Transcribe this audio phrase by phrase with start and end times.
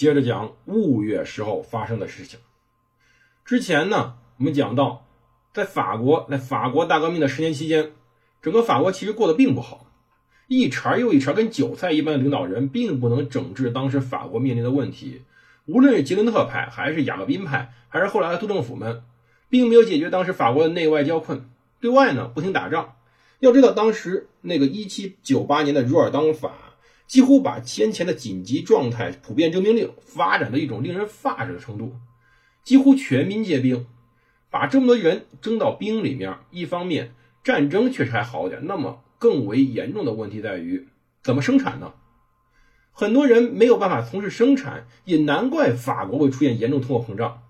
[0.00, 2.40] 接着讲五月时候发生的事情。
[3.44, 5.04] 之前呢，我们讲到，
[5.52, 7.92] 在法国，在法国大革命的十年期间，
[8.40, 9.84] 整个法国其实过得并不好。
[10.46, 15.20] 一茬又一茬跟韭菜一般的领导人，并不能整治当时法国面临的问题。
[15.66, 19.02] 无论是吉伦特派，还是雅各宾派，还是后来的督政府们，
[19.50, 21.44] 并没有解决当时法国的内外交困。
[21.78, 22.94] 对外呢，不停打仗。
[23.40, 26.69] 要知道，当时那个一七九八年的若尔当法，
[27.10, 31.96] 几乎把先前的紧急状态普遍征兵令发展到一种令人发指的程度，
[32.62, 33.84] 几乎全民皆兵，
[34.48, 36.38] 把这么多人征到兵里面。
[36.52, 39.02] 一方面，战争确实还好点，那么。
[39.18, 40.86] 更为严重的问题在于
[41.22, 41.92] 怎么生产呢？
[42.92, 47.42] 很多人没有办法从事生产，也难怪法国会出现严重通货膨胀。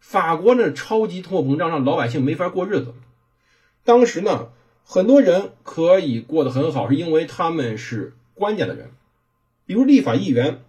[0.00, 2.92] 法国呢，超级通货膨胀让老百姓没法过日子。
[3.84, 4.48] 当时呢，
[4.84, 8.90] 很多人可以过得很好，是因为他们是关键的人，
[9.64, 10.60] 比如立法议员。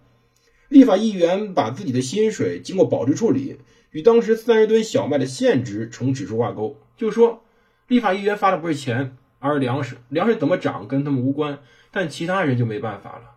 [0.68, 3.58] 立法议员把自己的薪水经过保值处理，
[3.90, 7.44] 与当时三十吨小麦的现值成指数挂钩，就是说，
[7.86, 9.16] 立法议员发的不是钱。
[9.38, 11.58] 而是粮食，粮食怎么涨跟他们无关，
[11.92, 13.36] 但其他人就没办法了。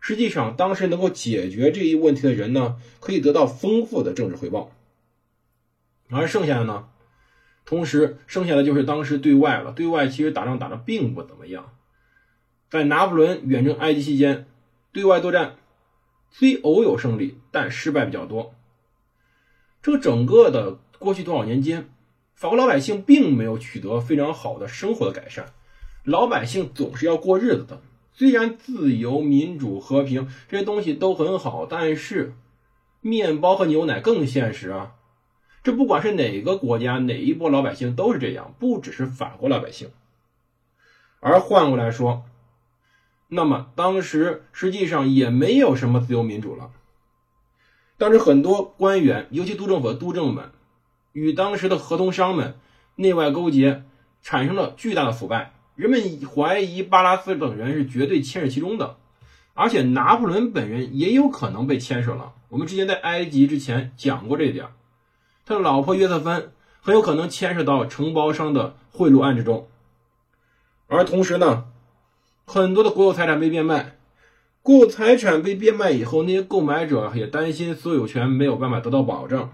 [0.00, 4.72] 实际上，当时能够解决这一问题的人呢，可以得到丰富的政治回报。
[6.10, 6.88] 而剩下的呢，
[7.64, 9.70] 同时剩下的就是当时对外了。
[9.70, 11.75] 对外其实打仗打的并不怎么样。
[12.70, 14.46] 在拿破仑远征埃及期间，
[14.92, 15.56] 对外作战
[16.30, 18.54] 虽偶有胜利，但失败比较多。
[19.82, 21.88] 这整个的过去多少年间。
[22.34, 25.54] 法国老百姓并没有取得非常好的生活的改善，
[26.04, 27.80] 老百姓总是要过日子的。
[28.12, 32.34] 虽然自由、民主、和平这些东西都很好，但是
[33.00, 34.96] 面包和牛奶更现实啊！
[35.62, 39.88] 这不管是哪个国家、哪一波老百姓都是这样，不只是法国老百姓。
[41.20, 42.24] 而换过来说，
[43.28, 46.70] 那么当时实际上也没有什么自由民主了。
[47.98, 50.50] 当时很多官员，尤其督政府的督政们。
[51.12, 52.56] 与当时的合同商们
[52.96, 53.84] 内外勾结，
[54.20, 55.54] 产生了巨大的腐败。
[55.74, 58.98] 人们怀疑巴拉斯等人是绝对牵涉其中的，
[59.54, 62.34] 而且拿破仑本人也有可能被牵涉了。
[62.50, 64.66] 我们之前在埃及之前讲过这一点，
[65.46, 69.66] 他的老婆约瑟芬很有可能牵涉到承包商的贿赂案之中。
[70.86, 71.64] 而同时呢，
[72.46, 73.96] 很多的国有财产被变卖，
[74.62, 79.52] 国有财产被变卖以后，那些购买者也担心所有权没有办法得到保障。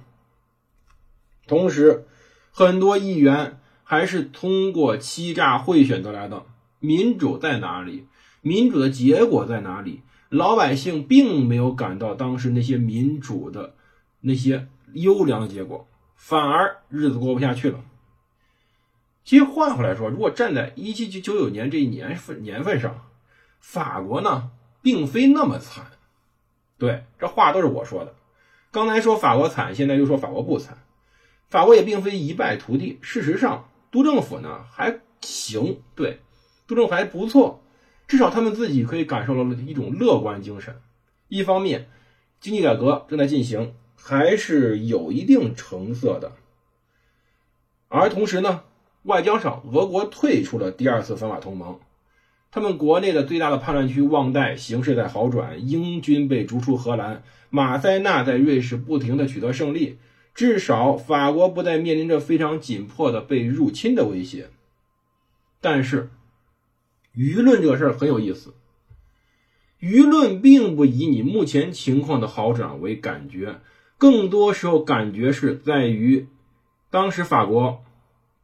[1.46, 2.04] 同时，
[2.50, 6.44] 很多议员还是通过欺诈贿选得来的。
[6.80, 8.06] 民主在哪里？
[8.42, 10.02] 民主的结果在哪里？
[10.28, 13.74] 老百姓并没有感到当时那些民主的
[14.20, 17.80] 那些优良结果，反而日子过不下去了。
[19.24, 23.06] 其实换回来说，如果站在一七九九年这一年份年份上，
[23.60, 24.50] 法国呢
[24.82, 25.86] 并非那么惨。
[26.78, 28.14] 对，这话都是我说的。
[28.72, 30.78] 刚才说法国惨，现在又说法国不惨。
[31.48, 36.20] 法国也并非一败涂地，事实上，督政府呢还行，对，
[36.66, 37.62] 督政府还不错，
[38.08, 40.80] 至少他们自己可以感受到了一种乐观精神。
[41.28, 41.88] 一方面，
[42.40, 46.32] 经济改革正在进行，还是有一定成色的。
[47.88, 48.64] 而同时呢，
[49.04, 51.80] 外交上，俄国退出了第二次反法同盟，
[52.50, 59.98] 他们国内的最大的叛乱区旺代形势在好转，英军被逐出荷兰，马塞纳在瑞士不停的取得胜利。
[60.34, 64.48] 至少法国不再面临着非常紧迫的被入侵的威胁，
[65.60, 66.08] 但是
[67.14, 68.54] 舆论这个事儿很有意思，
[69.78, 73.60] 舆论并不以你目前情况的好转为感觉，
[73.98, 76.26] 更多时候感觉是在于
[76.88, 77.84] 当时法国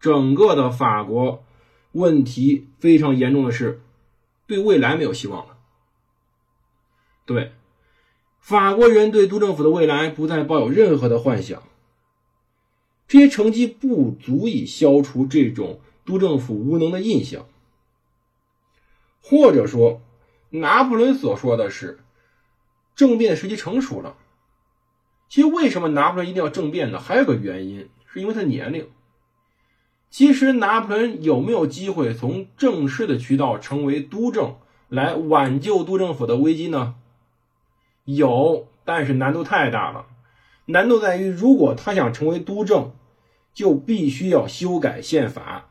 [0.00, 1.44] 整个的法国
[1.92, 3.80] 问题非常严重的是
[4.46, 5.56] 对未来没有希望了，
[7.26, 7.52] 对
[8.40, 11.62] 法国人对督政府的未来不再抱有任何的幻想。
[13.06, 17.46] 这些成绩不足以消除这种督政府无能的印象，
[19.22, 20.02] 或者说，
[20.50, 22.00] 拿破仑所说的是
[22.94, 24.16] 政变时机成熟了。
[25.28, 27.00] 其实，为什么拿破仑一定要政变呢？
[27.00, 28.90] 还有个原因，是因为他年龄。
[30.10, 34.56] 其实，拿破仑有没有机会从正式的渠道成为督政，
[34.88, 36.94] 来挽救督政府的危机呢？
[38.04, 38.68] 有。
[38.84, 40.06] 但是难度太大了。
[40.64, 42.92] 难度在于，如果他想成为督政，
[43.52, 45.68] 就必须要修改宪法，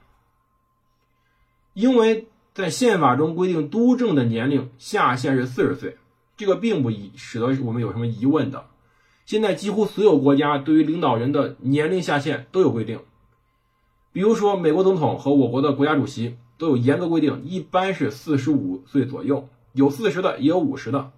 [1.73, 5.97] 因为在宪法中规定督政的年龄下限是四十岁，
[6.35, 8.67] 这个并不使得我们有什么疑问的。
[9.25, 12.99] 现在几乎所有国家对于领导人的年龄下限都有规定，
[14.17, 21.11] 比如说美国总统和我国的国家主席都有严格规定，一般是四十五岁左右，有四十的，也有五十的，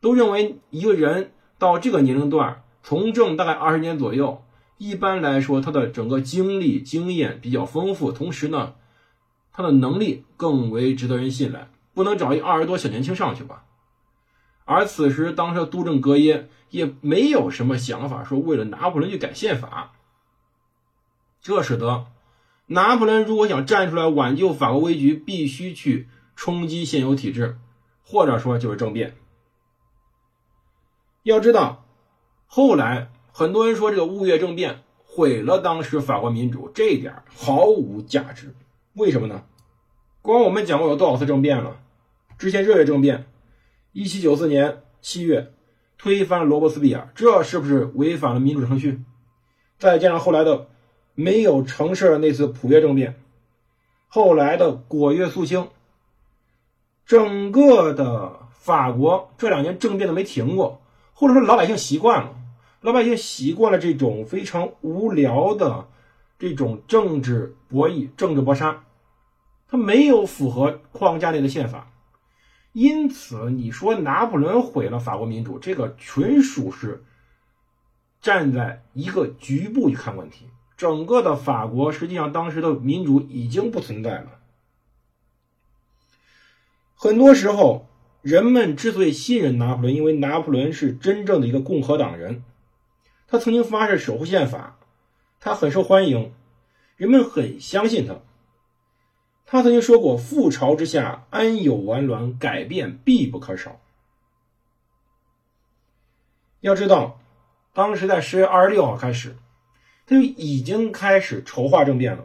[0.00, 2.62] 都认为一个人到这个年龄段。
[2.84, 4.44] 从政大概二十年左右，
[4.78, 8.74] 一般来说，他的整个经历经验比较丰富，同时呢，
[9.52, 13.64] 他的能力更为值得人信赖，不能找一二十多小年轻上去吧。
[14.64, 19.94] 而此时，当时的督政格耶也没有什么想法，说为了拿破仑去改宪法，
[21.40, 22.06] 这使得
[22.72, 27.58] 拿破仑如果想站出来挽救法国危局，必须去冲击现有体制，
[28.02, 29.14] 或者说就是政变。
[31.22, 31.78] 要知道。
[32.54, 38.54] 后来很多人说这个雾月政变毁了当时法国民主，这一点毫无价值。
[38.92, 39.44] 为什么呢？
[40.20, 41.80] 光我们讲过有多少次政变了？
[42.36, 43.26] 之前热月政变，
[43.92, 45.54] 一七九四年七月
[45.96, 49.02] 推翻了罗伯斯庇尔，这是不是违反了民主程序？
[49.78, 50.68] 再加上后来的
[51.14, 53.20] 没有成事的那次普约政变，
[54.08, 55.68] 后来的果月肃清，
[57.04, 60.80] 整个的法国这两年政变都没停过，
[61.12, 62.34] 或者说老百姓习惯了。
[62.80, 65.86] 老百姓习惯了这种非常无聊的
[66.38, 68.82] 这种政治博弈、政治搏杀，
[69.68, 71.92] 它没有符合框架内的宪法，
[72.72, 77.04] 因此你说拿破仑毁了法国民主，这个纯属是
[78.20, 80.48] 站在一个局部去看问题。
[80.82, 84.40] 整个的法国实际上当时的民主已经不存在了。
[86.96, 87.86] 很多时候，
[88.20, 92.42] 人们之所以信任拿破仑，因为拿破仑是真正的一个共和党人。
[93.28, 94.76] 他曾经发誓守护宪法，
[95.38, 96.34] 他很受欢迎，
[96.96, 98.16] 人们很相信他。
[99.46, 102.36] 他曾经说过：“覆巢之下，安有完卵？
[102.36, 103.80] 改变必不可少。”
[106.58, 107.20] 要知道，
[107.72, 109.36] 当时在十月二十六号开始，
[110.12, 112.24] 就已经开始筹划政变了。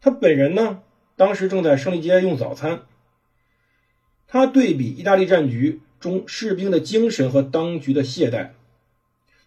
[0.00, 0.80] 他本人呢，
[1.16, 2.82] 当时正在胜利街用早餐。
[4.26, 8.50] 他对比意大利战局中士兵的精神和当局的懈怠。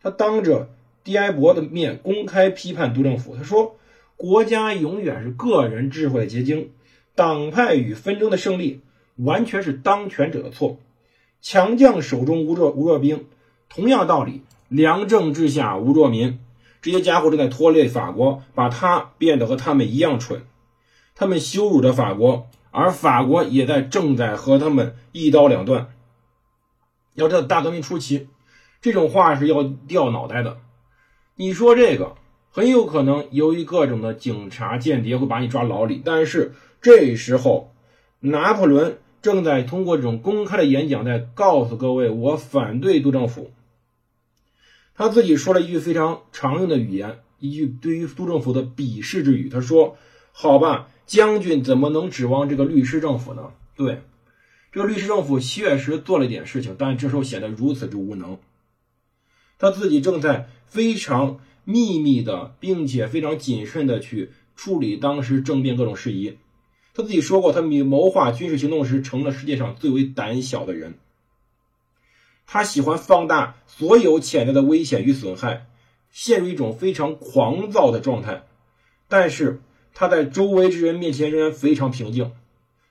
[0.01, 0.69] 他当着
[1.03, 3.35] 迪埃博的面公开批判督政府。
[3.35, 3.77] 他说
[4.17, 6.71] ：“国家永远是个人智慧的结晶，
[7.15, 8.81] 党派与纷争的胜利
[9.15, 10.79] 完全是当权者的错。
[11.41, 13.25] 强将手中无弱无弱兵，
[13.69, 16.39] 同样道理，良政治下无弱民。
[16.81, 20.43] 这些家伙正在拖累法国，把他变得和他们一样蠢。
[21.13, 25.93] 他们羞辱着法国，而法国也在正在和他们一刀两断。
[27.13, 28.27] 要知道，大革命初期。”
[28.81, 30.57] 这种话是要掉脑袋的。
[31.35, 32.15] 你说这个
[32.49, 37.75] 很有可能由于各种的警察间谍会把你抓牢里，但是这时候
[38.21, 43.51] 拿破仑正在通过这种公开的演讲在告诉各位，我反对督政府。
[44.95, 49.49] 他自己说了一句非常常用的语言，一句对于督政府的鄙视之语。
[49.49, 49.97] 他说
[50.31, 54.01] ：“好吧，将军怎么能指望这个律师政府呢？”对，
[54.71, 58.37] 这个律师政府确实做了一点事情，但这时候显得如此之无能。
[59.57, 66.37] 他自己正在非常秘密的，并且非常谨慎的去处理当时政变各种事宜。
[66.93, 70.95] 他自己说过，他谋划军事行动时成了世界上最为胆小的人。
[72.53, 75.67] 他喜欢放大所有潜在的危险与损害，
[76.11, 78.43] 陷入一种非常狂躁的状态。
[79.07, 79.61] 但是
[79.93, 82.33] 他在周围之人面前仍然非常平静。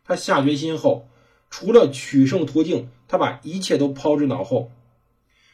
[0.03, 1.07] 他下决心后，
[1.51, 4.71] 除了取胜途径，他把一切都抛之脑后。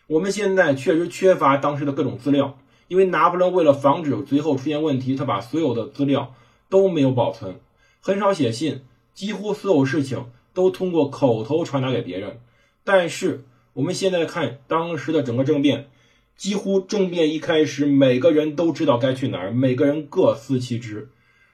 [0.06, 6.32] 我们现在确实缺乏当时的各种资料，因为拿破仑为了防止最后出现问题，他把所有的资料
[6.68, 7.58] 都没有保存，
[8.00, 8.84] 很少写信，
[9.14, 12.38] 几乎所有事情都通过口头传达给别人。
[12.84, 13.44] 但是
[13.76, 15.90] 我们现在看当时的整个政变，
[16.34, 21.10] 几乎政变一开始，每个人都知道该去哪儿，每个人各司其职，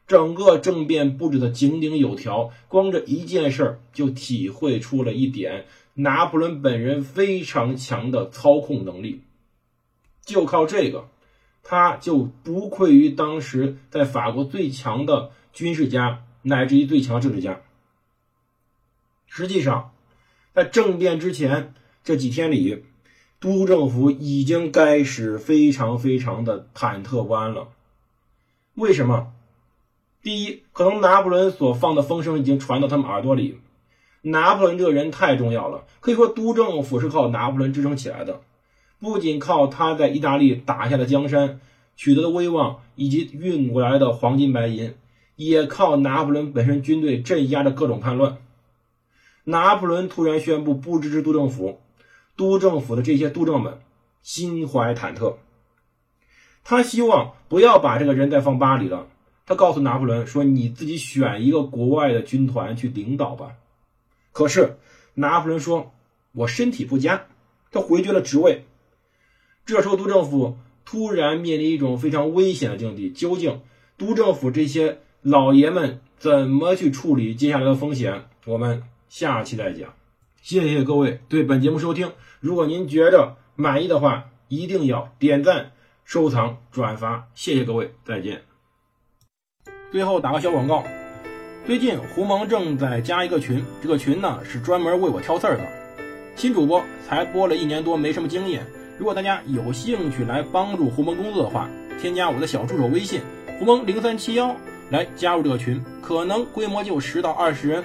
[0.06, 2.52] 整个政变布置的井井有条。
[2.68, 5.66] 光这一件事儿就体会出了一点。
[5.94, 9.22] 拿破仑本人非常强的操控能力，
[10.24, 11.08] 就靠这个，
[11.64, 17.60] 他就不愧于当时在法国最强的军事家，乃至于最强政治家。
[19.26, 19.92] 实际上，
[20.54, 22.84] 在政变之前这几天里，
[23.38, 27.68] 都政府已经开始非常非常的忐忑不安了。
[28.74, 29.32] 为什么？
[30.20, 33.58] 第一，可能拿破仑所放的风声已经传到他们耳朵里。
[34.22, 38.40] 拿破仑这个人太重要了，可以说督政府是靠拿破仑支撑起来的。
[39.00, 41.60] 不仅靠他在意大利打下的江山、
[41.96, 44.94] 取得的威望以及运过来的黄金白银，
[45.36, 48.38] 也靠拿破仑本身军队镇压的各种叛乱。
[49.44, 51.80] 拿破仑突然宣布不支持督政府，
[52.50, 53.80] 督政府的这些督政们
[54.22, 55.36] 心怀忐忑。
[56.64, 59.08] 他希望不要把这个人再放巴黎了。
[59.46, 63.54] 他告诉拿破仑说：“你自己选一个国外的军团去领导吧。”
[64.32, 64.78] 可是
[65.14, 65.92] 拿破仑说
[66.32, 67.26] ：“我身体不佳。”
[67.72, 68.64] 他回绝了职位。
[69.66, 73.10] 这时候，督政府突然面临一种非常危险的境地。
[73.10, 73.60] 究竟
[73.96, 78.24] 督政府这些老爷们怎么去处理接下来的风险？
[78.46, 79.94] 我们下期再讲。
[80.42, 82.10] 谢谢各位对本节目收听。
[82.40, 85.70] 如果您觉着满意的话，一定要点赞、
[86.04, 87.28] 收藏、转发。
[87.32, 88.42] 谢谢各位，再见。
[89.92, 90.82] 最后打个小广告，
[91.64, 95.62] 最近胡蒙正在加一个群，这个群呢是专门为我挑刺儿的。
[96.34, 98.66] 新主播才播了一年多，没什么经验。
[98.98, 101.70] 如果大家有兴趣来帮助胡蒙工作的话，
[102.00, 103.20] 添加我的小助手微信
[103.60, 104.56] 胡蒙零三七幺
[104.90, 107.84] 来加入这个群，可能规模就十到二十人。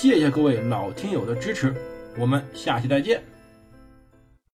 [0.00, 1.74] 谢谢各位老听友的支持，
[2.16, 3.20] 我们下期再见。